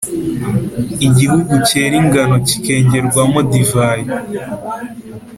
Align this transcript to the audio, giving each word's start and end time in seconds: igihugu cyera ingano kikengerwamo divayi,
igihugu 1.07 1.53
cyera 1.67 1.95
ingano 2.01 2.35
kikengerwamo 2.47 3.39
divayi, 3.51 4.07